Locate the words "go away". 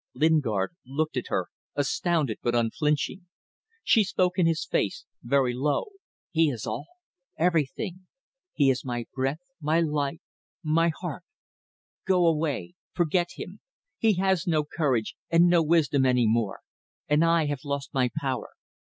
12.07-12.73